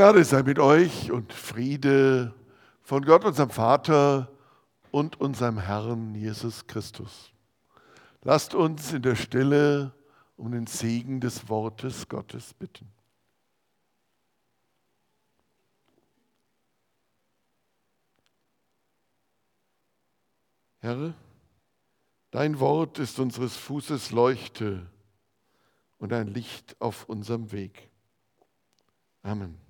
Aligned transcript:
Gnade 0.00 0.24
sei 0.24 0.42
mit 0.42 0.58
euch 0.58 1.12
und 1.12 1.30
Friede 1.30 2.34
von 2.80 3.04
Gott, 3.04 3.22
unserem 3.22 3.50
Vater 3.50 4.32
und 4.90 5.20
unserem 5.20 5.58
Herrn 5.58 6.14
Jesus 6.14 6.66
Christus. 6.66 7.30
Lasst 8.22 8.54
uns 8.54 8.94
in 8.94 9.02
der 9.02 9.14
Stille 9.14 9.92
um 10.38 10.52
den 10.52 10.66
Segen 10.66 11.20
des 11.20 11.50
Wortes 11.50 12.08
Gottes 12.08 12.54
bitten. 12.54 12.90
Herr, 20.78 21.12
dein 22.30 22.58
Wort 22.58 22.98
ist 22.98 23.18
unseres 23.18 23.54
Fußes 23.54 24.12
Leuchte 24.12 24.86
und 25.98 26.14
ein 26.14 26.28
Licht 26.28 26.74
auf 26.80 27.06
unserem 27.06 27.52
Weg. 27.52 27.90
Amen. 29.22 29.69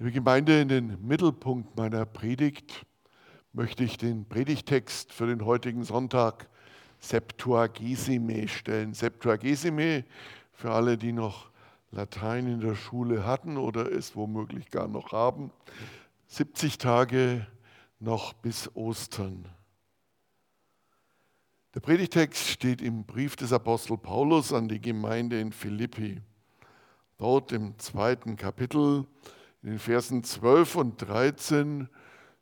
Liebe 0.00 0.12
Gemeinde, 0.12 0.62
in 0.62 0.68
den 0.68 1.06
Mittelpunkt 1.06 1.76
meiner 1.76 2.06
Predigt 2.06 2.86
möchte 3.52 3.84
ich 3.84 3.98
den 3.98 4.24
Predigtext 4.24 5.12
für 5.12 5.26
den 5.26 5.44
heutigen 5.44 5.84
Sonntag 5.84 6.48
Septuagesime 7.00 8.48
stellen. 8.48 8.94
Septuagesime 8.94 10.06
für 10.54 10.70
alle, 10.70 10.96
die 10.96 11.12
noch 11.12 11.50
Latein 11.90 12.46
in 12.46 12.60
der 12.60 12.76
Schule 12.76 13.26
hatten 13.26 13.58
oder 13.58 13.92
es 13.92 14.16
womöglich 14.16 14.70
gar 14.70 14.88
noch 14.88 15.12
haben. 15.12 15.50
70 16.28 16.78
Tage 16.78 17.46
noch 17.98 18.32
bis 18.32 18.74
Ostern. 18.74 19.44
Der 21.74 21.80
Predigtext 21.80 22.48
steht 22.48 22.80
im 22.80 23.04
Brief 23.04 23.36
des 23.36 23.52
Apostel 23.52 23.98
Paulus 23.98 24.54
an 24.54 24.66
die 24.66 24.80
Gemeinde 24.80 25.38
in 25.38 25.52
Philippi. 25.52 26.22
Dort 27.18 27.52
im 27.52 27.78
zweiten 27.78 28.36
Kapitel 28.36 29.06
in 29.62 29.70
den 29.70 29.78
Versen 29.78 30.24
12 30.24 30.76
und 30.76 30.96
13 31.02 31.88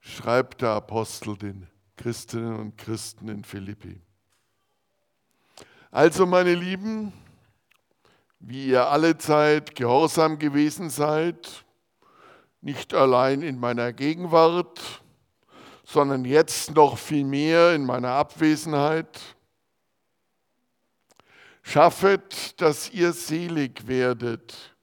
schreibt 0.00 0.62
der 0.62 0.70
Apostel 0.70 1.36
den 1.36 1.66
Christinnen 1.96 2.56
und 2.56 2.78
Christen 2.78 3.28
in 3.28 3.42
Philippi. 3.44 4.00
Also 5.90 6.26
meine 6.26 6.54
Lieben, 6.54 7.12
wie 8.38 8.68
ihr 8.68 8.86
alle 8.86 9.18
Zeit 9.18 9.74
gehorsam 9.74 10.38
gewesen 10.38 10.90
seid, 10.90 11.64
nicht 12.60 12.94
allein 12.94 13.42
in 13.42 13.58
meiner 13.58 13.92
Gegenwart, 13.92 15.02
sondern 15.84 16.24
jetzt 16.24 16.74
noch 16.74 16.98
viel 16.98 17.24
mehr 17.24 17.74
in 17.74 17.84
meiner 17.84 18.10
Abwesenheit, 18.10 19.18
schaffet, 21.62 22.60
dass 22.60 22.90
ihr 22.90 23.12
selig 23.12 23.88
werdet 23.88 24.76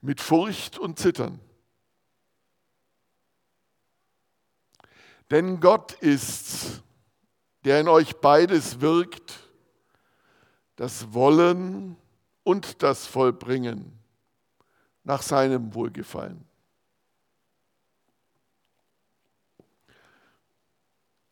mit 0.00 0.20
Furcht 0.20 0.78
und 0.78 0.98
Zittern. 0.98 1.40
Denn 5.30 5.60
Gott 5.60 5.92
ist's, 5.94 6.82
der 7.64 7.80
in 7.80 7.88
euch 7.88 8.16
beides 8.16 8.80
wirkt, 8.80 9.48
das 10.76 11.12
Wollen 11.12 11.96
und 12.42 12.82
das 12.82 13.06
Vollbringen 13.06 13.98
nach 15.04 15.22
seinem 15.22 15.74
Wohlgefallen. 15.74 16.44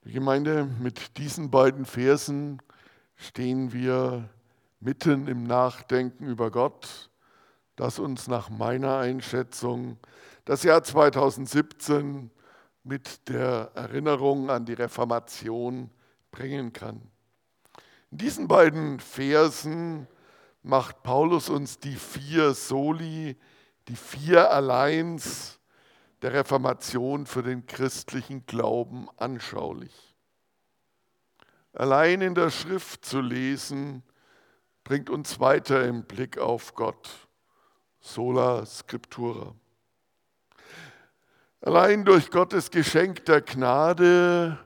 Die 0.04 0.12
Gemeinde, 0.12 0.64
mit 0.64 1.18
diesen 1.18 1.50
beiden 1.50 1.84
Versen 1.84 2.62
stehen 3.16 3.72
wir 3.72 4.28
mitten 4.80 5.26
im 5.26 5.44
Nachdenken 5.44 6.26
über 6.26 6.50
Gott 6.50 7.10
das 7.78 8.00
uns 8.00 8.26
nach 8.26 8.50
meiner 8.50 8.98
Einschätzung 8.98 9.98
das 10.44 10.64
Jahr 10.64 10.82
2017 10.82 12.28
mit 12.82 13.28
der 13.28 13.70
Erinnerung 13.74 14.50
an 14.50 14.66
die 14.66 14.72
Reformation 14.72 15.88
bringen 16.32 16.72
kann. 16.72 17.00
In 18.10 18.18
diesen 18.18 18.48
beiden 18.48 18.98
Versen 18.98 20.08
macht 20.64 21.04
Paulus 21.04 21.48
uns 21.48 21.78
die 21.78 21.94
vier 21.94 22.52
Soli, 22.52 23.36
die 23.86 23.96
vier 23.96 24.50
Alleins 24.50 25.60
der 26.22 26.32
Reformation 26.32 27.26
für 27.26 27.44
den 27.44 27.64
christlichen 27.66 28.44
Glauben 28.46 29.08
anschaulich. 29.18 30.16
Allein 31.74 32.22
in 32.22 32.34
der 32.34 32.50
Schrift 32.50 33.04
zu 33.04 33.20
lesen, 33.20 34.02
bringt 34.82 35.10
uns 35.10 35.38
weiter 35.38 35.86
im 35.86 36.02
Blick 36.02 36.38
auf 36.38 36.74
Gott 36.74 37.27
sola 38.08 38.64
scriptura. 38.64 39.54
Allein 41.60 42.04
durch 42.04 42.30
Gottes 42.30 42.70
Geschenk 42.70 43.24
der 43.26 43.42
Gnade 43.42 44.58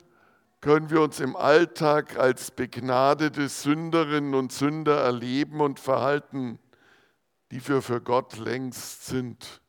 können 0.60 0.91
wir 0.91 1.00
uns 1.00 1.19
im 1.19 1.34
Alltag 1.34 2.16
als 2.19 2.53
begnadete 2.53 3.48
Sünderinnen 3.48 4.34
und 4.34 4.53
Sünder 4.53 5.00
erleben 5.00 5.60
und 5.60 5.80
verhalten, 5.80 6.60
die 7.50 7.66
wir 7.66 7.82
für 7.82 8.00
Gott 8.00 8.36
längst 8.36 9.06
sind. 9.06 9.60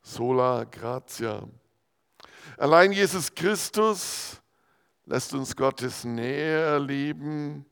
Sola 0.00 0.64
gratia. 0.64 1.46
Allein 2.56 2.92
Jesus 2.92 3.34
Christus 3.34 4.40
lässt 5.04 5.34
uns 5.34 5.54
Gottes 5.54 6.04
Nähe 6.04 6.60
erleben, 6.60 7.66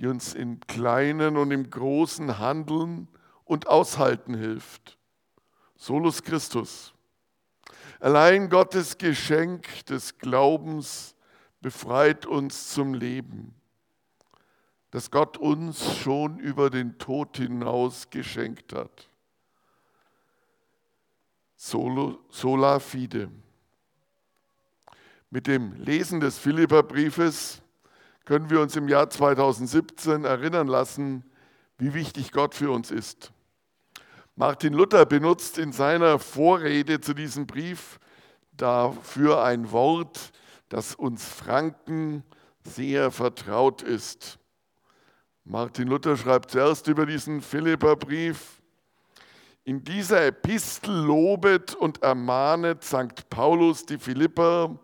die 0.00 0.06
uns 0.06 0.34
im 0.34 0.60
kleinen 0.60 1.38
und 1.38 1.50
im 1.50 1.70
großen 1.70 2.38
Handeln 2.38 3.08
und 3.48 3.66
Aushalten 3.66 4.34
hilft. 4.34 4.98
Solus 5.74 6.22
Christus. 6.22 6.92
Allein 7.98 8.48
Gottes 8.48 8.98
Geschenk 8.98 9.86
des 9.86 10.18
Glaubens 10.18 11.16
befreit 11.60 12.26
uns 12.26 12.72
zum 12.72 12.94
Leben, 12.94 13.54
das 14.90 15.10
Gott 15.10 15.36
uns 15.36 15.96
schon 15.96 16.38
über 16.38 16.70
den 16.70 16.98
Tod 16.98 17.38
hinaus 17.38 18.10
geschenkt 18.10 18.72
hat. 18.72 19.08
Solo, 21.56 22.20
sola 22.28 22.78
fide. 22.78 23.30
Mit 25.30 25.46
dem 25.46 25.72
Lesen 25.72 26.20
des 26.20 26.38
Philipperbriefes 26.38 27.62
können 28.24 28.50
wir 28.50 28.60
uns 28.60 28.76
im 28.76 28.88
Jahr 28.88 29.10
2017 29.10 30.24
erinnern 30.24 30.68
lassen, 30.68 31.24
wie 31.78 31.94
wichtig 31.94 32.30
Gott 32.30 32.54
für 32.54 32.70
uns 32.70 32.90
ist. 32.90 33.32
Martin 34.38 34.72
Luther 34.72 35.04
benutzt 35.04 35.58
in 35.58 35.72
seiner 35.72 36.20
Vorrede 36.20 37.00
zu 37.00 37.12
diesem 37.12 37.48
Brief 37.48 37.98
dafür 38.52 39.42
ein 39.42 39.72
Wort, 39.72 40.30
das 40.68 40.94
uns 40.94 41.24
Franken 41.26 42.22
sehr 42.62 43.10
vertraut 43.10 43.82
ist. 43.82 44.38
Martin 45.42 45.88
Luther 45.88 46.16
schreibt 46.16 46.52
zuerst 46.52 46.86
über 46.86 47.04
diesen 47.04 47.40
Philipperbrief, 47.40 48.62
in 49.64 49.82
dieser 49.82 50.24
Epistel 50.26 50.94
lobet 50.94 51.74
und 51.74 52.04
ermahnet 52.04 52.84
St. 52.84 53.28
Paulus 53.28 53.86
die 53.86 53.98
Philipper, 53.98 54.78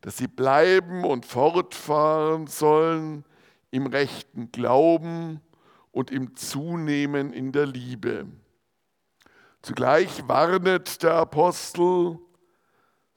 dass 0.00 0.16
sie 0.16 0.26
bleiben 0.26 1.04
und 1.04 1.24
fortfahren 1.24 2.48
sollen 2.48 3.24
im 3.70 3.86
rechten 3.86 4.50
Glauben 4.50 5.40
und 5.92 6.10
im 6.10 6.34
Zunehmen 6.34 7.32
in 7.32 7.52
der 7.52 7.66
Liebe 7.66 8.26
Zugleich 9.62 10.26
warnet 10.26 11.02
der 11.02 11.14
Apostel 11.14 12.18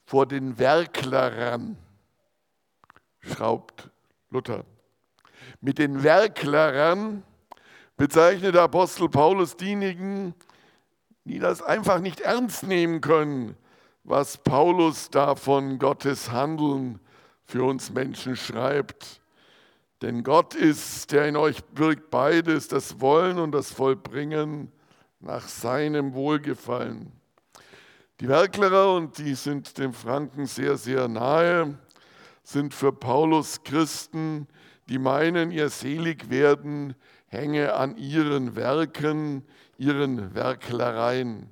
vor 0.04 0.26
den 0.26 0.58
Werklerern, 0.58 1.78
schraubt 3.20 3.90
Luther. 4.28 4.66
Mit 5.62 5.78
den 5.78 6.02
Werklerern 6.02 7.22
bezeichnet 7.96 8.54
der 8.54 8.64
Apostel 8.64 9.08
Paulus 9.08 9.56
diejenigen, 9.56 10.34
die 11.24 11.38
das 11.38 11.62
einfach 11.62 12.00
nicht 12.00 12.20
ernst 12.20 12.64
nehmen 12.64 13.00
können, 13.00 13.56
was 14.02 14.36
Paulus 14.36 15.08
da 15.08 15.36
von 15.36 15.78
Gottes 15.78 16.30
Handeln 16.30 17.00
für 17.44 17.64
uns 17.64 17.90
Menschen 17.90 18.36
schreibt. 18.36 19.22
Denn 20.02 20.22
Gott 20.22 20.54
ist, 20.54 21.10
der 21.12 21.26
in 21.26 21.36
euch 21.36 21.62
wirkt 21.72 22.10
beides, 22.10 22.68
das 22.68 23.00
Wollen 23.00 23.38
und 23.38 23.52
das 23.52 23.72
Vollbringen 23.72 24.70
nach 25.24 25.48
seinem 25.48 26.14
Wohlgefallen. 26.14 27.12
Die 28.20 28.28
Werklerer, 28.28 28.94
und 28.94 29.18
die 29.18 29.34
sind 29.34 29.78
dem 29.78 29.92
Franken 29.92 30.46
sehr, 30.46 30.76
sehr 30.76 31.08
nahe, 31.08 31.78
sind 32.42 32.74
für 32.74 32.92
Paulus 32.92 33.64
Christen, 33.64 34.46
die 34.88 34.98
meinen, 34.98 35.50
ihr 35.50 35.70
Seligwerden 35.70 36.94
hänge 37.26 37.74
an 37.74 37.96
ihren 37.96 38.54
Werken, 38.54 39.44
ihren 39.78 40.34
Werklereien. 40.34 41.48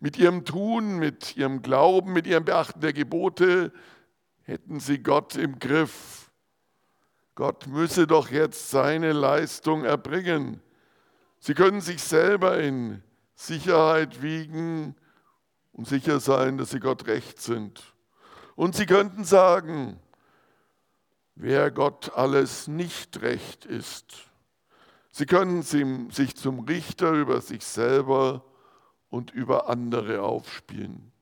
Mit 0.00 0.18
ihrem 0.18 0.44
Tun, 0.44 0.98
mit 0.98 1.36
ihrem 1.36 1.62
Glauben, 1.62 2.12
mit 2.12 2.26
ihrem 2.26 2.44
Beachten 2.44 2.80
der 2.80 2.92
Gebote 2.92 3.72
hätten 4.42 4.80
sie 4.80 5.02
Gott 5.02 5.34
im 5.34 5.58
Griff. 5.58 6.30
Gott 7.34 7.66
müsse 7.66 8.06
doch 8.06 8.30
jetzt 8.30 8.70
seine 8.70 9.12
Leistung 9.12 9.84
erbringen 9.84 10.60
Sie 11.40 11.54
können 11.54 11.80
sich 11.80 12.02
selber 12.02 12.58
in 12.58 13.02
Sicherheit 13.34 14.22
wiegen 14.22 14.96
und 15.72 15.86
sicher 15.86 16.20
sein, 16.20 16.58
dass 16.58 16.70
sie 16.70 16.80
Gott 16.80 17.06
recht 17.06 17.40
sind. 17.40 17.82
Und 18.56 18.74
sie 18.74 18.86
könnten 18.86 19.24
sagen, 19.24 20.00
wer 21.36 21.70
Gott 21.70 22.12
alles 22.14 22.66
nicht 22.66 23.22
recht 23.22 23.64
ist. 23.64 24.28
Sie 25.10 25.26
können 25.26 25.62
sich 25.62 26.36
zum 26.36 26.60
Richter 26.60 27.12
über 27.12 27.40
sich 27.40 27.64
selber 27.64 28.44
und 29.08 29.30
über 29.30 29.68
andere 29.68 30.22
aufspielen. 30.22 31.12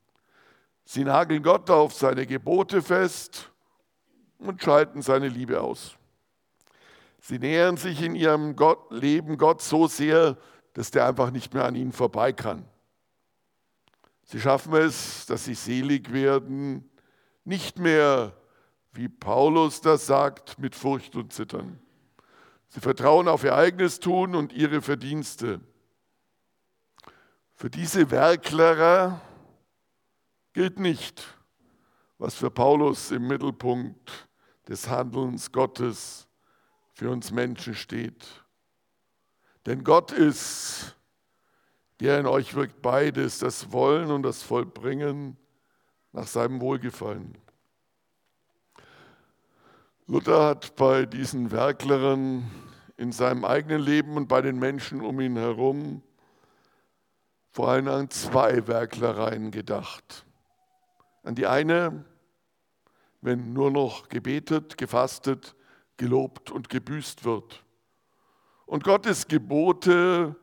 Sie 0.85 1.03
nageln 1.03 1.43
Gott 1.43 1.69
auf 1.69 1.93
seine 1.93 2.25
Gebote 2.25 2.81
fest 2.81 3.51
und 4.39 4.61
schalten 4.63 5.01
seine 5.01 5.27
Liebe 5.27 5.61
aus. 5.61 5.96
Sie 7.27 7.39
nähern 7.39 7.75
sich 7.75 8.01
in 8.01 8.15
ihrem 8.15 8.55
Gott, 8.55 8.89
Leben 8.89 9.37
Gott 9.37 9.61
so 9.61 9.87
sehr, 9.87 10.37
dass 10.71 10.91
der 10.91 11.05
einfach 11.05 11.29
nicht 11.29 11.53
mehr 11.53 11.65
an 11.65 11.75
ihnen 11.75 11.91
vorbei 11.91 12.31
kann. 12.31 12.63
Sie 14.23 14.39
schaffen 14.39 14.73
es, 14.75 15.25
dass 15.25 15.43
sie 15.43 15.53
selig 15.53 16.13
werden, 16.13 16.89
nicht 17.43 17.79
mehr, 17.79 18.31
wie 18.93 19.09
Paulus 19.09 19.81
das 19.81 20.05
sagt, 20.05 20.57
mit 20.57 20.73
Furcht 20.73 21.17
und 21.17 21.33
Zittern. 21.33 21.81
Sie 22.69 22.79
vertrauen 22.79 23.27
auf 23.27 23.43
ihr 23.43 23.57
eigenes 23.57 23.99
Tun 23.99 24.33
und 24.33 24.53
ihre 24.53 24.81
Verdienste. 24.81 25.59
Für 27.55 27.69
diese 27.69 28.09
Werklerer 28.09 29.19
gilt 30.53 30.79
nicht, 30.79 31.25
was 32.19 32.35
für 32.35 32.49
Paulus 32.49 33.11
im 33.11 33.27
Mittelpunkt 33.27 34.29
des 34.69 34.87
Handelns 34.87 35.51
Gottes 35.51 36.26
für 36.97 37.11
uns 37.11 37.29
Menschen 37.29 37.75
steht. 37.75 38.25
Denn 39.67 39.83
Gott 39.83 40.11
ist, 40.11 40.95
der 41.99 42.19
in 42.19 42.25
euch 42.25 42.55
wirkt 42.55 42.81
beides, 42.81 43.37
das 43.37 43.71
Wollen 43.71 44.09
und 44.09 44.23
das 44.23 44.41
Vollbringen 44.41 45.37
nach 46.11 46.25
seinem 46.25 46.59
Wohlgefallen. 46.59 47.37
Luther 50.07 50.43
hat 50.43 50.75
bei 50.75 51.05
diesen 51.05 51.51
Werklern 51.51 52.49
in 52.97 53.11
seinem 53.11 53.45
eigenen 53.45 53.81
Leben 53.81 54.17
und 54.17 54.27
bei 54.27 54.41
den 54.41 54.57
Menschen 54.57 55.01
um 55.01 55.19
ihn 55.19 55.37
herum 55.37 56.01
vor 57.51 57.69
allem 57.69 57.89
an 57.89 58.09
zwei 58.09 58.65
Werklereien 58.65 59.51
gedacht. 59.51 60.25
An 61.21 61.35
die 61.35 61.45
eine, 61.45 62.05
wenn 63.21 63.53
nur 63.53 63.69
noch 63.69 64.09
gebetet, 64.09 64.79
gefastet, 64.79 65.53
gelobt 65.97 66.51
und 66.51 66.69
gebüßt 66.69 67.25
wird 67.25 67.63
und 68.67 68.83
Gottes 68.83 69.27
Gebote 69.27 70.35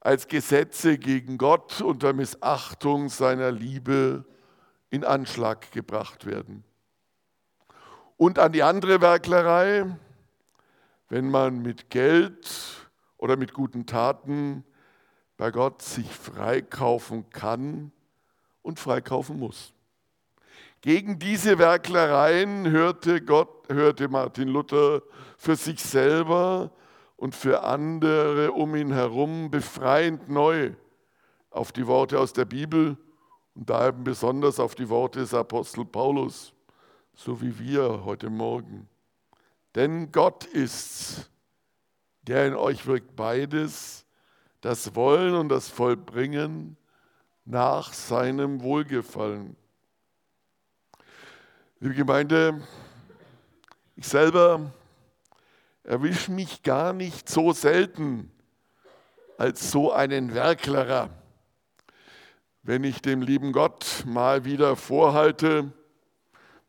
als 0.00 0.26
Gesetze 0.26 0.98
gegen 0.98 1.38
Gott 1.38 1.80
unter 1.80 2.12
Missachtung 2.12 3.08
seiner 3.08 3.52
Liebe 3.52 4.24
in 4.90 5.04
Anschlag 5.04 5.70
gebracht 5.70 6.26
werden. 6.26 6.64
Und 8.16 8.38
an 8.38 8.52
die 8.52 8.64
andere 8.64 9.00
Werklerei, 9.00 9.96
wenn 11.08 11.30
man 11.30 11.62
mit 11.62 11.88
Geld 11.88 12.90
oder 13.16 13.36
mit 13.36 13.54
guten 13.54 13.86
Taten 13.86 14.64
bei 15.36 15.52
Gott 15.52 15.82
sich 15.82 16.12
freikaufen 16.12 17.30
kann 17.30 17.92
und 18.60 18.80
freikaufen 18.80 19.38
muss. 19.38 19.72
Gegen 20.82 21.20
diese 21.20 21.60
Werklereien 21.60 22.68
hörte, 22.68 23.22
Gott, 23.22 23.68
hörte 23.68 24.08
Martin 24.08 24.48
Luther 24.48 25.02
für 25.38 25.54
sich 25.54 25.80
selber 25.80 26.72
und 27.16 27.36
für 27.36 27.62
andere 27.62 28.50
um 28.50 28.74
ihn 28.74 28.92
herum 28.92 29.48
befreiend 29.48 30.28
neu 30.28 30.72
auf 31.50 31.70
die 31.70 31.86
Worte 31.86 32.18
aus 32.18 32.32
der 32.32 32.46
Bibel 32.46 32.96
und 33.54 33.70
da 33.70 33.86
eben 33.86 34.02
besonders 34.02 34.58
auf 34.58 34.74
die 34.74 34.88
Worte 34.88 35.20
des 35.20 35.32
Apostel 35.32 35.84
Paulus, 35.84 36.52
so 37.14 37.40
wie 37.40 37.56
wir 37.60 38.04
heute 38.04 38.28
Morgen. 38.28 38.88
Denn 39.76 40.10
Gott 40.10 40.46
ist's, 40.46 41.30
der 42.22 42.48
in 42.48 42.56
euch 42.56 42.86
wirkt 42.86 43.14
beides, 43.14 44.04
das 44.60 44.96
Wollen 44.96 45.36
und 45.36 45.48
das 45.48 45.68
Vollbringen 45.68 46.76
nach 47.44 47.92
seinem 47.92 48.62
Wohlgefallen. 48.62 49.56
Liebe 51.82 51.96
Gemeinde, 51.96 52.62
ich 53.96 54.06
selber 54.06 54.70
erwische 55.82 56.30
mich 56.30 56.62
gar 56.62 56.92
nicht 56.92 57.28
so 57.28 57.52
selten 57.52 58.30
als 59.36 59.72
so 59.72 59.90
einen 59.90 60.32
Werklerer. 60.32 61.10
Wenn 62.62 62.84
ich 62.84 63.02
dem 63.02 63.20
lieben 63.20 63.50
Gott 63.50 64.04
mal 64.06 64.44
wieder 64.44 64.76
vorhalte, 64.76 65.72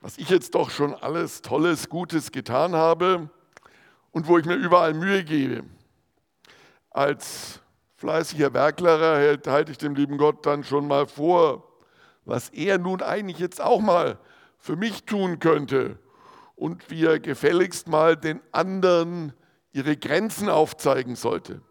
was 0.01 0.17
ich 0.17 0.29
jetzt 0.29 0.55
doch 0.55 0.71
schon 0.71 0.95
alles 0.95 1.43
Tolles, 1.43 1.89
Gutes 1.89 2.31
getan 2.31 2.73
habe 2.73 3.29
und 4.09 4.27
wo 4.27 4.39
ich 4.39 4.45
mir 4.45 4.55
überall 4.55 4.95
Mühe 4.95 5.23
gebe. 5.23 5.63
Als 6.89 7.59
fleißiger 7.97 8.51
Werklerer 8.51 9.37
halte 9.45 9.71
ich 9.71 9.77
dem 9.77 9.93
lieben 9.93 10.17
Gott 10.17 10.43
dann 10.47 10.63
schon 10.63 10.87
mal 10.87 11.05
vor, 11.05 11.71
was 12.25 12.49
er 12.49 12.79
nun 12.79 13.03
eigentlich 13.03 13.37
jetzt 13.37 13.61
auch 13.61 13.79
mal 13.79 14.17
für 14.63 14.77
mich 14.77 15.03
tun 15.03 15.39
könnte 15.39 15.99
und 16.55 16.89
wie 16.89 17.03
er 17.03 17.19
gefälligst 17.19 17.89
mal 17.89 18.15
den 18.15 18.39
anderen 18.53 19.33
ihre 19.73 19.97
Grenzen 19.97 20.47
aufzeigen 20.47 21.17
sollte. 21.17 21.61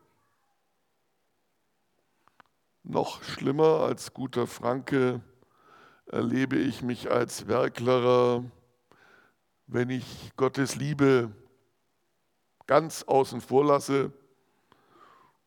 Noch 2.83 3.23
schlimmer 3.23 3.81
als 3.81 4.13
guter 4.13 4.47
Franke 4.47 5.23
erlebe 6.05 6.57
ich 6.59 6.83
mich 6.83 7.11
als 7.11 7.49
Werklerer, 7.49 8.45
wenn 9.67 9.89
ich 9.89 10.31
Gottes 10.37 10.77
Liebe 10.77 11.33
ganz 12.67 13.05
außen 13.05 13.41
vor 13.41 13.65
lasse 13.65 14.13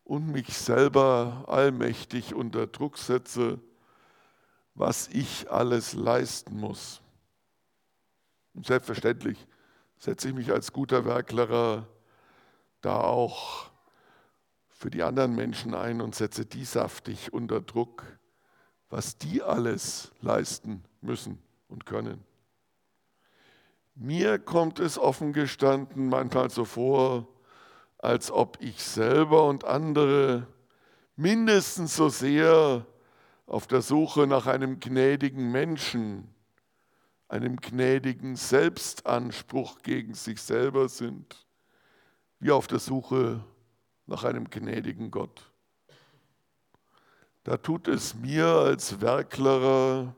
und 0.02 0.32
mich 0.32 0.58
selber 0.58 1.44
allmächtig 1.46 2.34
unter 2.34 2.66
Druck 2.66 2.98
setze, 2.98 3.60
was 4.74 5.06
ich 5.06 5.48
alles 5.48 5.92
leisten 5.92 6.58
muss. 6.58 7.02
Und 8.56 8.66
selbstverständlich 8.66 9.46
setze 9.98 10.28
ich 10.28 10.34
mich 10.34 10.50
als 10.50 10.72
guter 10.72 11.04
Werklerer 11.04 11.86
da 12.80 13.00
auch 13.00 13.70
für 14.70 14.90
die 14.90 15.02
anderen 15.02 15.34
Menschen 15.34 15.74
ein 15.74 16.00
und 16.00 16.14
setze 16.14 16.46
die 16.46 16.64
saftig 16.64 17.32
unter 17.34 17.60
Druck, 17.60 18.04
was 18.88 19.18
die 19.18 19.42
alles 19.42 20.12
leisten 20.20 20.82
müssen 21.02 21.38
und 21.68 21.84
können. 21.84 22.24
Mir 23.94 24.38
kommt 24.38 24.78
es 24.78 24.98
offen 24.98 25.34
gestanden 25.34 26.08
manchmal 26.08 26.48
so 26.50 26.64
vor, 26.64 27.28
als 27.98 28.30
ob 28.30 28.58
ich 28.60 28.82
selber 28.82 29.46
und 29.46 29.64
andere 29.64 30.46
mindestens 31.14 31.96
so 31.96 32.08
sehr 32.08 32.86
auf 33.46 33.66
der 33.66 33.82
Suche 33.82 34.26
nach 34.26 34.46
einem 34.46 34.80
gnädigen 34.80 35.50
Menschen 35.50 36.34
einem 37.28 37.56
gnädigen 37.56 38.36
Selbstanspruch 38.36 39.82
gegen 39.82 40.14
sich 40.14 40.40
selber 40.40 40.88
sind, 40.88 41.46
wie 42.38 42.50
auf 42.50 42.66
der 42.66 42.78
Suche 42.78 43.44
nach 44.06 44.24
einem 44.24 44.48
gnädigen 44.48 45.10
Gott. 45.10 45.50
Da 47.42 47.56
tut 47.56 47.88
es 47.88 48.14
mir 48.14 48.46
als 48.46 49.00
Werklerer, 49.00 50.14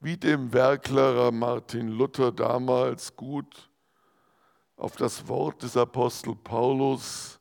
wie 0.00 0.16
dem 0.16 0.52
Werklerer 0.52 1.32
Martin 1.32 1.88
Luther 1.88 2.32
damals 2.32 3.14
gut, 3.16 3.70
auf 4.76 4.96
das 4.96 5.28
Wort 5.28 5.62
des 5.62 5.76
Apostel 5.76 6.34
Paulus 6.34 7.40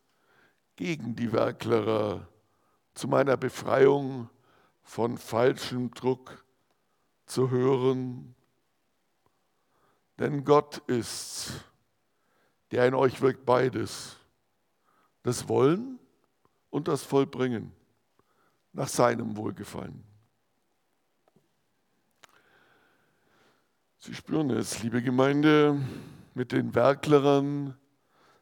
gegen 0.76 1.16
die 1.16 1.32
Werklerer 1.32 2.28
zu 2.94 3.08
meiner 3.08 3.38
Befreiung 3.38 4.30
von 4.84 5.18
falschem 5.18 5.92
Druck 5.92 6.46
zu 7.26 7.50
hören 7.50 8.36
denn 10.20 10.44
Gott 10.44 10.82
ist's, 10.88 11.54
der 12.72 12.88
in 12.88 12.94
euch 12.94 13.22
wirkt 13.22 13.46
beides, 13.46 14.18
das 15.24 15.48
Wollen 15.48 16.00
und 16.70 16.88
das 16.88 17.04
Vollbringen 17.04 17.72
nach 18.74 18.88
seinem 18.88 19.38
Wohlgefallen. 19.38 20.04
Sie 24.00 24.14
spüren 24.14 24.50
es, 24.50 24.84
liebe 24.84 25.02
Gemeinde, 25.02 25.82
mit 26.34 26.52
den 26.52 26.76
Werklerern 26.76 27.78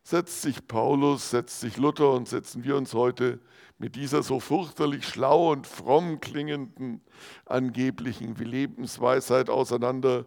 setzt 0.04 0.42
sich 0.42 0.68
Paulus, 0.68 1.30
setzt 1.30 1.60
sich 1.60 1.78
Luther 1.78 2.14
und 2.14 2.28
setzen 2.28 2.64
wir 2.64 2.76
uns 2.76 2.94
heute 2.94 3.40
mit 3.78 3.96
dieser 3.96 4.24
so 4.24 4.40
fürchterlich 4.40 5.08
schlau 5.08 5.52
und 5.52 5.68
fromm 5.68 6.20
klingenden 6.20 7.02
angeblichen 7.46 8.36
Lebensweisheit 8.36 9.50
auseinander, 9.50 10.26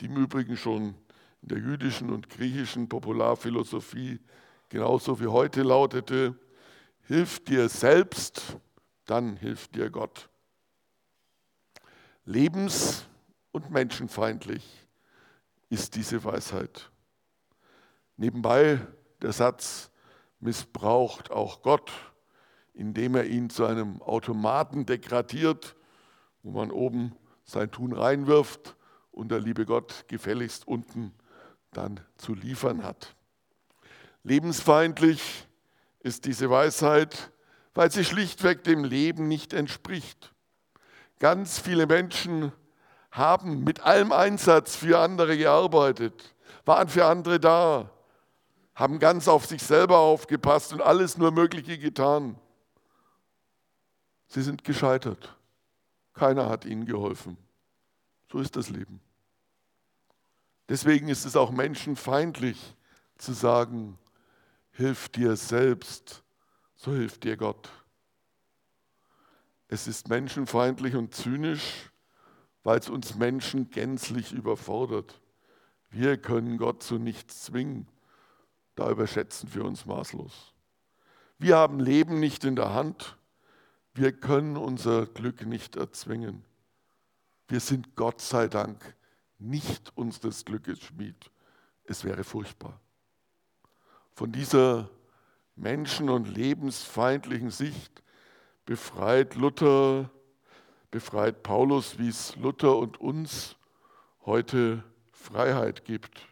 die 0.00 0.06
im 0.06 0.16
Übrigen 0.16 0.56
schon 0.56 0.94
in 1.42 1.48
der 1.48 1.58
jüdischen 1.58 2.10
und 2.10 2.28
griechischen 2.28 2.88
Popularphilosophie 2.88 4.20
genauso 4.68 5.20
wie 5.20 5.26
heute 5.26 5.62
lautete, 5.62 6.38
Hilf 7.06 7.44
dir 7.44 7.68
selbst, 7.68 8.56
dann 9.04 9.36
hilft 9.36 9.76
dir 9.76 9.90
Gott. 9.90 10.28
Lebens- 12.24 13.06
und 13.52 13.70
menschenfeindlich 13.70 14.64
ist 15.68 15.94
diese 15.94 16.24
Weisheit. 16.24 16.90
Nebenbei 18.16 18.84
der 19.22 19.32
Satz 19.32 19.90
missbraucht 20.40 21.30
auch 21.30 21.62
Gott, 21.62 21.92
indem 22.74 23.14
er 23.14 23.26
ihn 23.26 23.50
zu 23.50 23.64
einem 23.64 24.02
Automaten 24.02 24.84
degradiert, 24.84 25.76
wo 26.42 26.50
man 26.50 26.72
oben 26.72 27.14
sein 27.44 27.70
Tun 27.70 27.92
reinwirft 27.92 28.75
und 29.16 29.30
der 29.30 29.40
liebe 29.40 29.64
Gott 29.64 30.04
gefälligst 30.08 30.68
unten 30.68 31.12
dann 31.72 32.00
zu 32.16 32.34
liefern 32.34 32.84
hat. 32.84 33.16
Lebensfeindlich 34.22 35.48
ist 36.00 36.26
diese 36.26 36.50
Weisheit, 36.50 37.32
weil 37.74 37.90
sie 37.90 38.04
schlichtweg 38.04 38.62
dem 38.64 38.84
Leben 38.84 39.26
nicht 39.26 39.52
entspricht. 39.52 40.32
Ganz 41.18 41.58
viele 41.58 41.86
Menschen 41.86 42.52
haben 43.10 43.64
mit 43.64 43.80
allem 43.80 44.12
Einsatz 44.12 44.76
für 44.76 44.98
andere 44.98 45.38
gearbeitet, 45.38 46.34
waren 46.66 46.88
für 46.88 47.06
andere 47.06 47.40
da, 47.40 47.90
haben 48.74 48.98
ganz 48.98 49.28
auf 49.28 49.46
sich 49.46 49.62
selber 49.62 49.98
aufgepasst 49.98 50.74
und 50.74 50.82
alles 50.82 51.16
nur 51.16 51.30
Mögliche 51.30 51.78
getan. 51.78 52.38
Sie 54.28 54.42
sind 54.42 54.64
gescheitert. 54.64 55.34
Keiner 56.12 56.48
hat 56.50 56.66
ihnen 56.66 56.84
geholfen. 56.84 57.38
So 58.30 58.40
ist 58.40 58.56
das 58.56 58.68
Leben. 58.68 59.00
Deswegen 60.68 61.08
ist 61.08 61.24
es 61.24 61.36
auch 61.36 61.50
menschenfeindlich 61.50 62.76
zu 63.18 63.32
sagen, 63.32 63.98
hilf 64.72 65.08
dir 65.08 65.36
selbst, 65.36 66.22
so 66.74 66.92
hilft 66.92 67.24
dir 67.24 67.36
Gott. 67.36 67.70
Es 69.68 69.86
ist 69.86 70.08
menschenfeindlich 70.08 70.94
und 70.94 71.14
zynisch, 71.14 71.90
weil 72.62 72.78
es 72.78 72.88
uns 72.88 73.14
Menschen 73.14 73.70
gänzlich 73.70 74.32
überfordert. 74.32 75.20
Wir 75.90 76.16
können 76.16 76.58
Gott 76.58 76.82
zu 76.82 76.98
nichts 76.98 77.44
zwingen. 77.44 77.88
Da 78.74 78.90
überschätzen 78.90 79.54
wir 79.54 79.64
uns 79.64 79.86
maßlos. 79.86 80.52
Wir 81.38 81.56
haben 81.56 81.80
Leben 81.80 82.20
nicht 82.20 82.44
in 82.44 82.56
der 82.56 82.74
Hand. 82.74 83.16
Wir 83.94 84.12
können 84.12 84.56
unser 84.56 85.06
Glück 85.06 85.46
nicht 85.46 85.76
erzwingen. 85.76 86.44
Wir 87.48 87.60
sind 87.60 87.94
Gott 87.94 88.20
sei 88.20 88.48
Dank 88.48 88.96
nicht 89.38 89.92
unseres 89.96 90.44
Glückes 90.44 90.80
Schmied. 90.80 91.30
Es 91.84 92.04
wäre 92.04 92.24
furchtbar. 92.24 92.80
Von 94.12 94.32
dieser 94.32 94.90
menschen- 95.54 96.08
und 96.08 96.28
lebensfeindlichen 96.28 97.50
Sicht 97.50 98.02
befreit 98.64 99.34
Luther, 99.34 100.10
befreit 100.90 101.42
Paulus, 101.42 101.98
wie 101.98 102.08
es 102.08 102.36
Luther 102.36 102.76
und 102.76 102.98
uns 103.00 103.56
heute 104.24 104.82
Freiheit 105.12 105.84
gibt. 105.84 106.26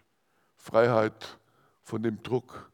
Freiheit 0.57 1.39
von 1.83 2.03
dem 2.03 2.23
Druck, 2.23 2.71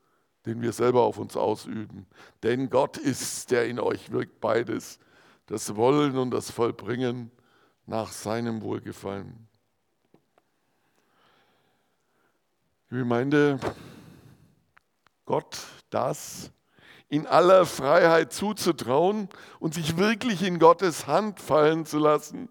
den 0.46 0.62
wir 0.62 0.72
selber 0.72 1.02
auf 1.02 1.18
uns 1.18 1.36
ausüben. 1.36 2.06
Denn 2.42 2.70
Gott 2.70 2.96
ist, 2.96 3.50
der 3.50 3.66
in 3.66 3.80
euch 3.80 4.10
wirkt, 4.10 4.40
beides, 4.40 4.98
das 5.46 5.74
Wollen 5.74 6.16
und 6.16 6.30
das 6.30 6.50
Vollbringen 6.50 7.30
nach 7.86 8.12
seinem 8.12 8.62
Wohlgefallen. 8.62 9.49
Die 12.90 12.96
Gemeinde, 12.96 13.60
Gott 15.24 15.58
das 15.90 16.50
in 17.08 17.24
aller 17.28 17.64
Freiheit 17.64 18.32
zuzutrauen 18.32 19.28
und 19.60 19.74
sich 19.74 19.96
wirklich 19.96 20.42
in 20.42 20.58
Gottes 20.58 21.06
Hand 21.06 21.38
fallen 21.38 21.86
zu 21.86 21.98
lassen, 21.98 22.48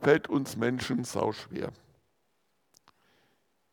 fällt 0.00 0.28
uns 0.28 0.56
Menschen 0.56 1.04
sauschwer. 1.04 1.72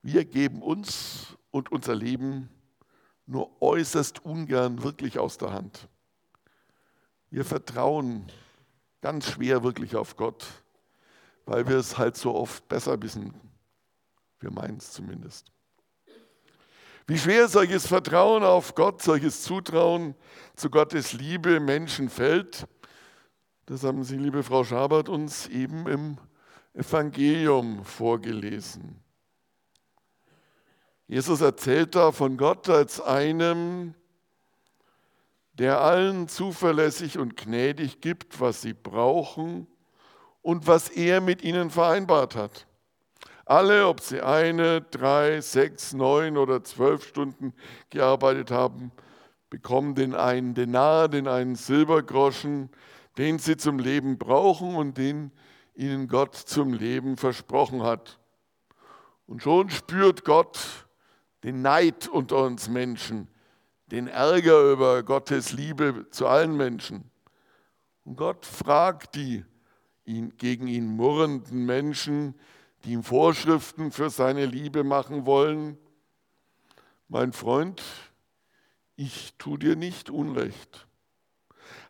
Wir 0.01 0.25
geben 0.25 0.61
uns 0.61 1.37
und 1.51 1.71
unser 1.71 1.95
Leben 1.95 2.49
nur 3.25 3.61
äußerst 3.61 4.25
ungern 4.25 4.83
wirklich 4.83 5.19
aus 5.19 5.37
der 5.37 5.53
Hand. 5.53 5.87
Wir 7.29 7.45
vertrauen 7.45 8.29
ganz 8.99 9.31
schwer 9.31 9.63
wirklich 9.63 9.95
auf 9.95 10.17
Gott, 10.17 10.45
weil 11.45 11.65
wir 11.65 11.77
es 11.77 11.97
halt 11.97 12.17
so 12.17 12.35
oft 12.35 12.67
besser 12.67 13.01
wissen. 13.01 13.33
Wir 14.45 14.51
meinen 14.51 14.77
es 14.77 14.91
zumindest. 14.91 15.51
Wie 17.07 17.17
schwer 17.17 17.47
solches 17.47 17.87
Vertrauen 17.87 18.43
auf 18.43 18.75
Gott, 18.75 19.01
solches 19.01 19.41
Zutrauen 19.41 20.13
zu 20.55 20.69
Gottes 20.69 21.13
Liebe 21.13 21.59
Menschen 21.59 22.09
fällt, 22.09 22.67
das 23.65 23.83
haben 23.83 24.03
Sie, 24.03 24.17
liebe 24.17 24.43
Frau 24.43 24.63
Schabert, 24.63 25.09
uns 25.09 25.47
eben 25.47 25.87
im 25.87 26.17
Evangelium 26.75 27.83
vorgelesen. 27.83 28.99
Jesus 31.07 31.41
erzählt 31.41 31.95
da 31.95 32.11
von 32.11 32.37
Gott 32.37 32.69
als 32.69 33.01
einem, 33.01 33.95
der 35.53 35.81
allen 35.81 36.27
zuverlässig 36.27 37.17
und 37.17 37.35
gnädig 37.35 37.99
gibt, 37.99 38.39
was 38.39 38.61
sie 38.61 38.75
brauchen 38.75 39.65
und 40.43 40.67
was 40.67 40.89
er 40.89 41.19
mit 41.19 41.41
ihnen 41.41 41.71
vereinbart 41.71 42.35
hat. 42.35 42.67
Alle, 43.45 43.87
ob 43.87 43.99
sie 43.99 44.21
eine, 44.21 44.81
drei, 44.81 45.39
sechs, 45.39 45.93
neun 45.93 46.35
oder 46.35 46.63
zwölf 46.63 47.07
Stunden 47.07 47.53
gearbeitet 47.91 48.49
haben, 48.49 48.91
bekommen 49.51 49.93
den 49.93 50.15
einen 50.15 50.55
Denar, 50.55 51.09
den 51.09 51.27
einen 51.27 51.55
Silbergroschen, 51.55 52.69
den 53.19 53.37
sie 53.37 53.55
zum 53.55 53.77
Leben 53.77 54.17
brauchen 54.17 54.75
und 54.75 54.97
den 54.97 55.31
ihnen 55.75 56.07
Gott 56.07 56.35
zum 56.35 56.73
Leben 56.73 57.17
versprochen 57.17 57.83
hat. 57.83 58.19
Und 59.27 59.43
schon 59.43 59.69
spürt 59.69 60.25
Gott 60.25 60.87
den 61.43 61.61
Neid 61.61 62.07
unter 62.07 62.43
uns 62.43 62.67
Menschen, 62.67 63.27
den 63.87 64.07
Ärger 64.07 64.71
über 64.71 65.03
Gottes 65.03 65.51
Liebe 65.51 66.07
zu 66.09 66.27
allen 66.27 66.57
Menschen. 66.57 67.11
Und 68.05 68.15
Gott 68.15 68.45
fragt 68.45 69.15
die 69.15 69.45
ihn, 70.03 70.35
gegen 70.37 70.67
ihn 70.67 70.87
murrenden 70.87 71.65
Menschen, 71.65 72.33
die 72.85 72.93
ihm 72.93 73.03
Vorschriften 73.03 73.91
für 73.91 74.09
seine 74.09 74.45
Liebe 74.45 74.83
machen 74.83 75.25
wollen, 75.25 75.77
mein 77.07 77.33
Freund, 77.33 77.81
ich 78.95 79.33
tue 79.37 79.59
dir 79.59 79.75
nicht 79.75 80.09
Unrecht. 80.09 80.87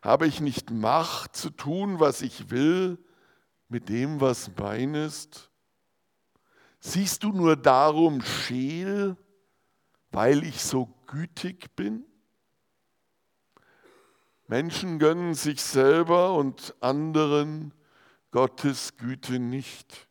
Habe 0.02 0.26
ich 0.26 0.40
nicht 0.40 0.70
Macht 0.70 1.36
zu 1.36 1.50
tun, 1.50 2.00
was 2.00 2.22
ich 2.22 2.50
will, 2.50 2.98
mit 3.68 3.88
dem, 3.88 4.20
was 4.20 4.50
mein 4.56 4.94
ist? 4.94 5.50
Siehst 6.80 7.24
du 7.24 7.30
nur 7.30 7.56
darum 7.56 8.22
scheel, 8.22 9.16
weil 10.12 10.44
ich 10.44 10.62
so 10.62 10.94
gütig 11.06 11.74
bin? 11.76 12.04
Menschen 14.48 14.98
gönnen 14.98 15.34
sich 15.34 15.62
selber 15.62 16.34
und 16.34 16.74
anderen 16.80 17.74
Gottes 18.30 18.96
Güte 18.96 19.38
nicht. 19.38 20.05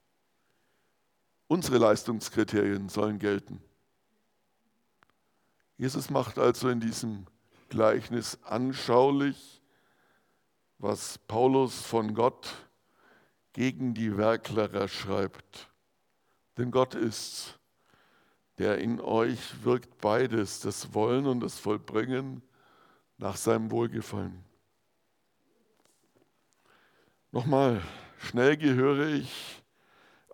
Unsere 1.48 1.78
Leistungskriterien 1.78 2.90
sollen 2.90 3.20
gelten. 3.20 3.62
Jesus 5.78 6.10
macht 6.10 6.40
also 6.40 6.70
in 6.70 6.80
diesem 6.80 7.26
Gleichnis 7.70 8.40
anschaulich, 8.44 9.62
was 10.80 11.18
Paulus 11.18 11.82
von 11.82 12.14
Gott 12.14 12.54
gegen 13.54 13.94
die 13.94 14.18
Werklerer 14.18 14.88
schreibt. 14.88 15.70
Denn 16.58 16.72
Gott 16.72 16.96
ist, 16.96 17.60
der 18.58 18.80
in 18.80 19.00
euch 19.02 19.64
wirkt 19.64 20.00
beides, 20.00 20.62
das 20.62 20.94
Wollen 20.94 21.28
und 21.28 21.42
das 21.42 21.60
Vollbringen 21.60 22.42
nach 23.18 23.36
seinem 23.36 23.72
Wohlgefallen. 23.72 24.44
Nochmal, 27.32 27.82
schnell 28.18 28.56
gehöre 28.56 29.08
ich 29.10 29.62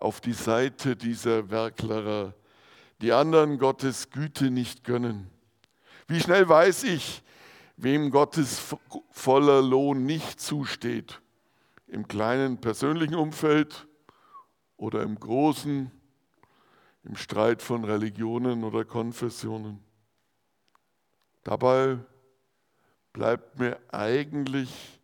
auf 0.02 0.20
die 0.20 0.32
Seite 0.32 0.96
dieser 0.96 1.50
Werklerer, 1.50 2.34
die 3.00 3.12
anderen 3.12 3.58
Gottes 3.58 4.10
Güte 4.10 4.50
nicht 4.50 4.82
gönnen. 4.82 5.30
Wie 6.08 6.18
schnell 6.18 6.48
weiß 6.48 6.82
ich, 6.84 7.22
wem 7.76 8.10
Gottes 8.10 8.74
voller 9.10 9.62
Lohn 9.62 10.04
nicht 10.04 10.40
zusteht, 10.40 11.22
im 11.86 12.08
kleinen 12.08 12.60
persönlichen 12.60 13.14
Umfeld 13.14 13.86
oder 14.76 15.02
im 15.02 15.18
großen, 15.18 15.92
im 17.04 17.16
Streit 17.16 17.62
von 17.62 17.84
Religionen 17.84 18.64
oder 18.64 18.84
Konfessionen. 18.84 19.78
Dabei 21.44 21.98
bleibt 23.12 23.58
mir 23.60 23.78
eigentlich 23.92 25.00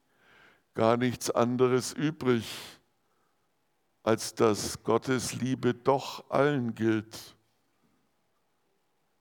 gar 0.75 0.97
nichts 0.97 1.31
anderes 1.31 1.93
übrig, 1.93 2.45
als 4.09 4.35
dass 4.35 4.83
Gottes 4.85 5.35
Liebe 5.35 5.75
doch 5.75 6.31
allen 6.31 6.75
gilt. 6.75 7.37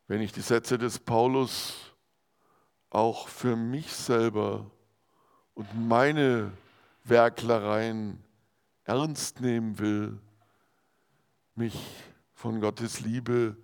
Wenn 0.07 0.21
ich 0.21 0.31
die 0.31 0.39
Sätze 0.39 0.77
des 0.77 0.97
Paulus 0.97 1.93
auch 2.89 3.27
für 3.27 3.57
mich 3.57 3.91
selber 3.91 4.71
und 5.55 5.67
meine 5.89 6.53
Werklereien 7.03 8.23
ernst 8.85 9.41
nehmen 9.41 9.77
will, 9.77 10.19
mich 11.55 11.77
von 12.33 12.61
Gottes 12.61 13.01
Liebe 13.01 13.57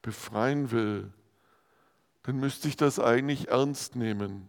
befreien 0.00 0.70
will, 0.70 1.12
dann 2.22 2.40
müsste 2.40 2.68
ich 2.68 2.78
das 2.78 2.98
eigentlich 2.98 3.48
ernst 3.48 3.94
nehmen. 3.94 4.48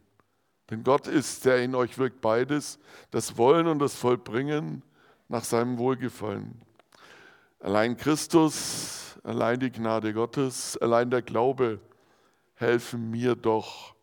Denn 0.69 0.85
Gott 0.85 1.05
ist, 1.05 1.43
der 1.43 1.61
in 1.61 1.75
euch 1.75 1.97
wirkt 1.97 2.21
beides, 2.21 2.79
das 3.11 3.37
Wollen 3.37 3.67
und 3.67 3.79
das 3.79 3.95
Vollbringen 3.95 4.83
nach 5.33 5.43
seinem 5.43 5.79
Wohlgefallen. 5.79 6.61
Allein 7.59 7.97
Christus, 7.97 9.17
allein 9.23 9.59
die 9.59 9.71
Gnade 9.71 10.13
Gottes, 10.13 10.77
allein 10.77 11.09
der 11.09 11.23
Glaube 11.23 11.79
helfen 12.53 13.09
mir 13.09 13.35
doch, 13.35 13.95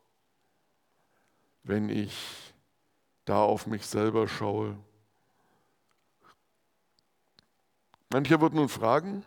wenn 1.62 1.88
ich 1.88 2.52
da 3.26 3.44
auf 3.44 3.68
mich 3.68 3.87
selber 3.87 4.26
schaue. 4.26 4.76
Mancher 8.12 8.40
wird 8.40 8.54
nun 8.54 8.68
fragen, 8.68 9.25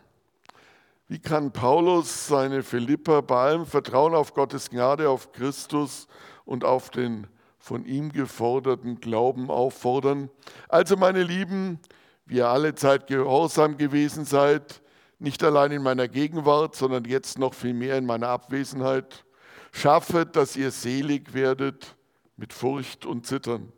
wie 1.08 1.20
kann 1.20 1.52
Paulus 1.52 2.26
seine 2.26 2.62
Philipper 2.62 3.22
bei 3.22 3.44
allem 3.44 3.64
Vertrauen 3.64 4.14
auf 4.14 4.34
Gottes 4.34 4.68
Gnade, 4.68 5.08
auf 5.08 5.32
Christus 5.32 6.06
und 6.44 6.64
auf 6.64 6.90
den 6.90 7.26
von 7.64 7.86
ihm 7.86 8.12
geforderten 8.12 9.00
Glauben 9.00 9.48
auffordern? 9.48 10.28
Also 10.68 10.98
meine 10.98 11.22
Lieben, 11.22 11.78
wie 12.26 12.36
ihr 12.36 12.48
alle 12.48 12.74
Zeit 12.74 13.06
gehorsam 13.06 13.78
gewesen 13.78 14.26
seid, 14.26 14.82
nicht 15.18 15.42
allein 15.42 15.72
in 15.72 15.82
meiner 15.82 16.06
Gegenwart, 16.06 16.76
sondern 16.76 17.06
jetzt 17.06 17.38
noch 17.38 17.54
viel 17.54 17.72
mehr 17.72 17.96
in 17.96 18.04
meiner 18.04 18.28
Abwesenheit, 18.28 19.24
schaffet, 19.72 20.36
dass 20.36 20.56
ihr 20.56 20.70
selig 20.70 21.32
werdet 21.32 21.96
mit 22.36 22.52
Furcht 22.52 23.06
und 23.06 23.26
Zittern. 23.26 23.72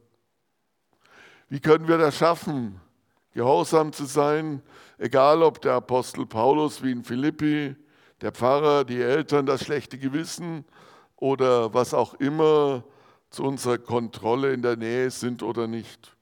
Wie 1.48 1.60
können 1.60 1.86
wir 1.86 1.98
das 1.98 2.16
schaffen, 2.16 2.80
gehorsam 3.34 3.92
zu 3.92 4.04
sein, 4.04 4.62
egal 4.98 5.44
ob 5.44 5.62
der 5.62 5.74
Apostel 5.74 6.26
Paulus 6.26 6.82
wie 6.82 6.90
in 6.90 7.04
Philippi, 7.04 7.76
der 8.20 8.32
Pfarrer, 8.32 8.82
die 8.82 9.00
Eltern, 9.00 9.46
das 9.46 9.62
schlechte 9.62 9.96
Gewissen 9.96 10.64
oder 11.14 11.72
was 11.72 11.94
auch 11.94 12.14
immer 12.14 12.82
zu 13.36 13.44
unserer 13.44 13.76
Kontrolle 13.76 14.54
in 14.54 14.62
der 14.62 14.76
Nähe 14.76 15.10
sind 15.10 15.42
oder 15.42 15.66
nicht. 15.66 16.16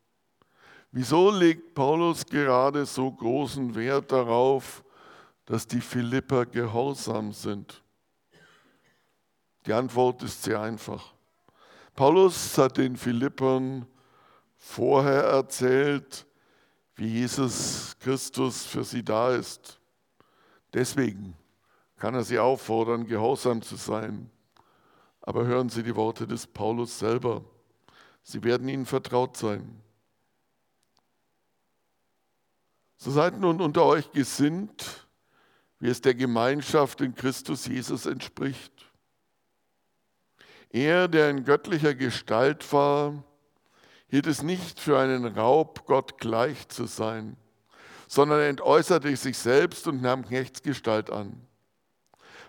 Wieso 0.90 1.30
legt 1.30 1.74
Paulus 1.74 2.26
gerade 2.26 2.84
so 2.86 3.10
großen 3.10 3.76
Wert 3.76 4.10
darauf, 4.10 4.82
dass 5.46 5.66
die 5.66 5.80
Philipper 5.80 6.44
gehorsam 6.44 7.32
sind? 7.32 7.82
Die 9.64 9.72
Antwort 9.72 10.24
ist 10.24 10.42
sehr 10.42 10.60
einfach. 10.60 11.14
Paulus 11.94 12.58
hat 12.58 12.78
den 12.78 12.96
Philippern 12.96 13.86
vorher 14.56 15.22
erzählt, 15.22 16.26
wie 16.96 17.06
Jesus 17.06 17.96
Christus 18.00 18.66
für 18.66 18.82
sie 18.82 19.04
da 19.04 19.34
ist. 19.34 19.78
Deswegen 20.72 21.36
kann 21.96 22.14
er 22.14 22.24
sie 22.24 22.40
auffordern, 22.40 23.06
gehorsam 23.06 23.62
zu 23.62 23.76
sein. 23.76 24.30
Aber 25.26 25.46
hören 25.46 25.70
Sie 25.70 25.82
die 25.82 25.96
Worte 25.96 26.26
des 26.26 26.46
Paulus 26.46 26.98
selber. 26.98 27.42
Sie 28.22 28.44
werden 28.44 28.68
Ihnen 28.68 28.84
vertraut 28.84 29.38
sein. 29.38 29.80
So 32.98 33.10
seid 33.10 33.40
nun 33.40 33.62
unter 33.62 33.84
euch 33.84 34.12
gesinnt, 34.12 35.06
wie 35.80 35.88
es 35.88 36.02
der 36.02 36.14
Gemeinschaft 36.14 37.00
in 37.00 37.14
Christus 37.14 37.66
Jesus 37.66 38.04
entspricht. 38.04 38.72
Er, 40.68 41.08
der 41.08 41.30
in 41.30 41.44
göttlicher 41.44 41.94
Gestalt 41.94 42.70
war, 42.72 43.24
hielt 44.08 44.26
es 44.26 44.42
nicht 44.42 44.78
für 44.78 44.98
einen 44.98 45.24
Raub, 45.24 45.86
Gott 45.86 46.18
gleich 46.18 46.68
zu 46.68 46.84
sein, 46.84 47.38
sondern 48.08 48.40
entäußerte 48.40 49.16
sich 49.16 49.38
selbst 49.38 49.86
und 49.86 50.02
nahm 50.02 50.26
Knechtsgestalt 50.26 51.08
an, 51.10 51.46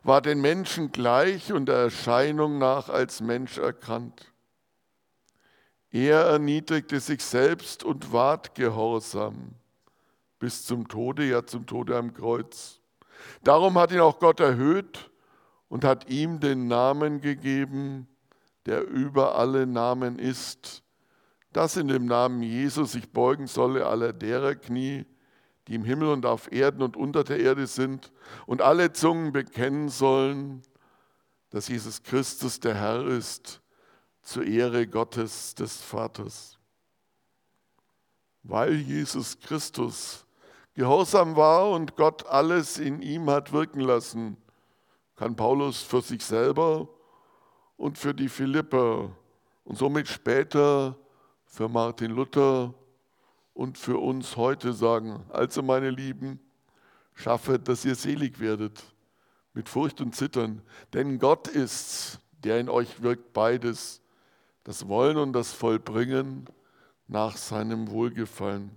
war 0.05 0.21
den 0.21 0.39
Menschen 0.39 0.91
gleich 0.91 1.51
und 1.51 1.65
der 1.65 1.77
Erscheinung 1.77 2.59
nach 2.59 2.89
als 2.89 3.21
Mensch 3.21 3.57
erkannt. 3.57 4.31
Er 5.89 6.21
erniedrigte 6.25 6.99
sich 6.99 7.23
selbst 7.23 7.83
und 7.83 8.13
ward 8.13 8.53
gehorsam 8.53 9.55
bis 10.37 10.63
zum 10.63 10.87
Tode, 10.87 11.25
ja 11.25 11.43
zum 11.47 11.65
Tode 11.65 11.97
am 11.97 12.13
Kreuz. 12.13 12.81
Darum 13.43 13.79
hat 13.79 13.91
ihn 13.91 13.99
auch 13.99 14.19
Gott 14.19 14.39
erhöht 14.39 15.09
und 15.69 15.83
hat 15.83 16.07
ihm 16.07 16.39
den 16.39 16.67
Namen 16.67 17.19
gegeben, 17.19 18.07
der 18.67 18.87
über 18.87 19.35
alle 19.39 19.65
Namen 19.65 20.19
ist, 20.19 20.83
dass 21.51 21.77
in 21.77 21.87
dem 21.87 22.05
Namen 22.05 22.43
Jesus 22.43 22.91
sich 22.91 23.11
beugen 23.11 23.47
solle 23.47 23.87
aller 23.87 24.13
derer 24.13 24.53
Knie, 24.53 25.05
die 25.67 25.75
im 25.75 25.83
Himmel 25.83 26.09
und 26.09 26.25
auf 26.25 26.51
Erden 26.51 26.81
und 26.81 26.95
unter 26.95 27.23
der 27.23 27.39
Erde 27.39 27.67
sind, 27.67 28.11
und 28.45 28.61
alle 28.61 28.93
Zungen 28.93 29.31
bekennen 29.31 29.89
sollen, 29.89 30.61
dass 31.49 31.67
Jesus 31.67 32.03
Christus 32.03 32.59
der 32.59 32.75
Herr 32.75 33.05
ist, 33.05 33.61
zur 34.21 34.45
Ehre 34.45 34.87
Gottes 34.87 35.55
des 35.55 35.77
Vaters. 35.77 36.57
Weil 38.43 38.75
Jesus 38.75 39.39
Christus 39.39 40.25
gehorsam 40.73 41.35
war 41.35 41.69
und 41.71 41.95
Gott 41.95 42.25
alles 42.27 42.77
in 42.77 43.01
ihm 43.01 43.29
hat 43.29 43.51
wirken 43.53 43.79
lassen, 43.79 44.37
kann 45.15 45.35
Paulus 45.35 45.81
für 45.81 46.01
sich 46.01 46.23
selber 46.23 46.89
und 47.77 47.97
für 47.97 48.13
die 48.13 48.29
Philipper 48.29 49.11
und 49.63 49.77
somit 49.77 50.07
später 50.07 50.97
für 51.45 51.69
Martin 51.69 52.11
Luther 52.11 52.73
und 53.55 53.77
für 53.77 53.97
uns 53.97 54.35
heute 54.35 54.73
sagen, 54.73 55.23
also 55.29 55.63
meine 55.63 55.89
Lieben, 55.89 56.39
schaffe, 57.15 57.57
dass 57.57 57.85
ihr 57.85 57.95
selig 57.95 58.39
werdet 58.39 58.83
mit 59.53 59.69
Furcht 59.69 60.01
und 60.01 60.13
Zittern, 60.13 60.61
denn 60.93 61.17
Gott 61.17 61.47
ist's, 61.47 62.19
der 62.43 62.59
in 62.59 62.67
euch 62.67 63.01
wirkt 63.01 63.31
beides, 63.31 64.01
das 64.65 64.87
Wollen 64.89 65.15
und 65.17 65.31
das 65.31 65.53
Vollbringen 65.53 66.47
nach 67.07 67.37
seinem 67.37 67.89
Wohlgefallen. 67.89 68.71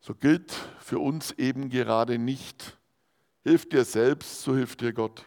So 0.00 0.14
gilt 0.14 0.52
für 0.80 0.98
uns 0.98 1.30
eben 1.32 1.70
gerade 1.70 2.18
nicht, 2.18 2.76
hilft 3.44 3.72
dir 3.72 3.84
selbst, 3.84 4.42
so 4.42 4.56
hilft 4.56 4.80
dir 4.80 4.92
Gott. 4.92 5.24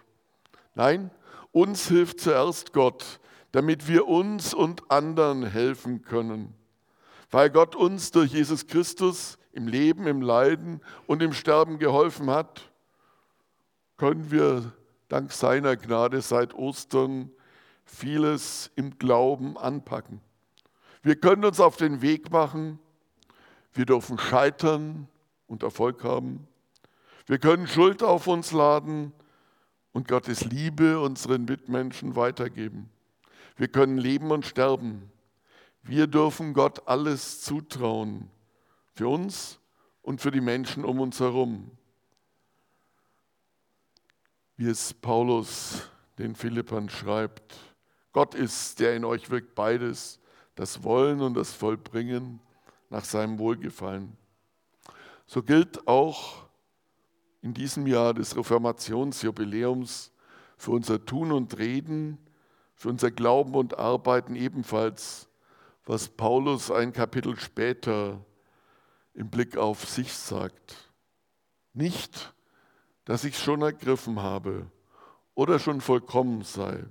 Nein, 0.74 1.12
uns 1.54 1.88
hilft 1.88 2.20
zuerst 2.20 2.74
Gott, 2.74 3.22
damit 3.54 3.88
wir 3.88 4.06
uns 4.06 4.54
und 4.54 4.92
anderen 4.92 5.46
helfen 5.46 6.02
können. 6.02 6.54
Weil 7.36 7.50
Gott 7.50 7.76
uns 7.76 8.12
durch 8.12 8.32
Jesus 8.32 8.66
Christus 8.66 9.38
im 9.52 9.68
Leben, 9.68 10.08
im 10.08 10.22
Leiden 10.22 10.80
und 11.06 11.22
im 11.22 11.34
Sterben 11.34 11.80
geholfen 11.80 12.30
hat, 12.30 12.72
können 13.98 14.32
wir 14.32 14.72
dank 15.10 15.34
seiner 15.34 15.76
Gnade 15.76 16.22
seit 16.22 16.54
Ostern 16.54 17.30
vieles 17.84 18.72
im 18.78 18.98
Glauben 19.00 19.58
anpacken. 19.58 20.22
Wir 21.04 21.18
können 21.18 21.44
uns 21.44 21.60
auf 21.60 21.76
den 21.76 22.02
Weg 22.02 22.32
machen, 22.32 22.80
wir 23.74 23.86
dürfen 23.86 24.18
scheitern 24.18 25.10
und 25.46 25.62
Erfolg 25.62 26.06
haben. 26.06 26.48
Wir 27.26 27.38
können 27.38 27.68
Schuld 27.68 28.02
auf 28.02 28.28
uns 28.28 28.54
laden 28.54 29.12
und 29.92 30.08
Gottes 30.08 30.46
Liebe 30.46 31.02
unseren 31.02 31.44
Mitmenschen 31.44 32.16
weitergeben. 32.16 32.90
Wir 33.58 33.68
können 33.68 33.98
leben 33.98 34.32
und 34.32 34.46
sterben. 34.46 35.12
Wir 35.88 36.08
dürfen 36.08 36.54
Gott 36.54 36.88
alles 36.88 37.42
zutrauen, 37.42 38.30
für 38.96 39.08
uns 39.08 39.60
und 40.02 40.20
für 40.20 40.32
die 40.32 40.42
Menschen 40.42 40.84
um 40.84 41.00
uns 41.00 41.20
herum. 41.20 41.70
Wie 44.58 44.68
es 44.68 44.94
Paulus 44.94 45.90
den 46.18 46.36
Philippern 46.36 46.90
schreibt, 46.90 47.56
Gott 48.14 48.34
ist, 48.34 48.80
der 48.80 48.96
in 48.96 49.06
euch 49.06 49.30
wirkt 49.30 49.54
beides, 49.54 50.20
das 50.56 50.84
Wollen 50.84 51.22
und 51.22 51.36
das 51.36 51.54
Vollbringen 51.54 52.40
nach 52.90 53.06
seinem 53.06 53.38
Wohlgefallen. 53.38 54.18
So 55.28 55.44
gilt 55.44 55.88
auch 55.88 56.46
in 57.42 57.54
diesem 57.54 57.86
Jahr 57.86 58.14
des 58.14 58.36
Reformationsjubiläums 58.36 60.12
für 60.58 60.72
unser 60.72 61.06
Tun 61.06 61.32
und 61.32 61.58
Reden 61.58 62.18
für 62.76 62.90
unser 62.90 63.10
Glauben 63.10 63.56
und 63.56 63.78
Arbeiten 63.80 64.36
ebenfalls, 64.36 65.28
was 65.86 66.10
Paulus 66.10 66.72
ein 66.72 66.94
Kapitel 66.94 67.40
später 67.40 68.24
im 69.14 69.30
Blick 69.30 69.58
auf 69.58 69.88
sich 69.88 70.14
sagt. 70.14 70.92
Nicht, 71.74 72.34
dass 73.06 73.24
ich 73.24 73.38
schon 73.38 73.62
ergriffen 73.62 74.22
habe 74.22 74.70
oder 75.36 75.60
schon 75.60 75.82
vollkommen 75.82 76.44
sei. 76.44 76.84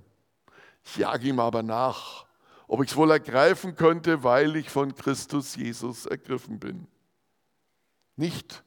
Ich 0.83 0.97
jage 0.97 1.27
ihm 1.27 1.39
aber 1.39 1.63
nach, 1.63 2.25
ob 2.67 2.83
ich 2.83 2.91
es 2.91 2.95
wohl 2.95 3.11
ergreifen 3.11 3.75
könnte, 3.75 4.23
weil 4.23 4.55
ich 4.55 4.69
von 4.69 4.95
Christus 4.95 5.55
Jesus 5.55 6.05
ergriffen 6.05 6.59
bin. 6.59 6.87
Nicht, 8.15 8.63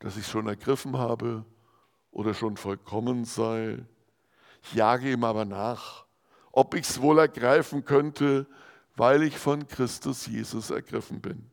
dass 0.00 0.16
ich 0.16 0.26
schon 0.26 0.48
ergriffen 0.48 0.98
habe 0.98 1.44
oder 2.10 2.34
schon 2.34 2.56
vollkommen 2.56 3.24
sei, 3.24 3.78
Ich 4.64 4.74
jage 4.74 5.10
ihm 5.10 5.24
aber 5.24 5.44
nach, 5.44 6.04
ob 6.52 6.74
ich 6.74 6.88
es 6.88 7.00
wohl 7.00 7.18
ergreifen 7.18 7.84
könnte, 7.84 8.46
weil 8.96 9.22
ich 9.22 9.38
von 9.38 9.66
Christus 9.66 10.26
Jesus 10.26 10.70
ergriffen 10.70 11.20
bin. 11.20 11.50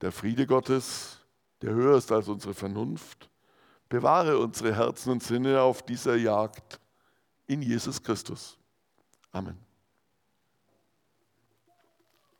Der 0.00 0.12
Friede 0.12 0.46
Gottes, 0.46 1.18
der 1.62 1.72
höher 1.72 1.96
ist 1.96 2.12
als 2.12 2.28
unsere 2.28 2.54
Vernunft, 2.54 3.30
bewahre 3.88 4.38
unsere 4.38 4.74
Herzen 4.74 5.12
und 5.12 5.22
Sinne 5.22 5.60
auf 5.60 5.82
dieser 5.82 6.16
Jagd 6.16 6.80
in 7.46 7.62
Jesus 7.62 8.02
Christus. 8.02 8.58
Amen. 9.32 9.63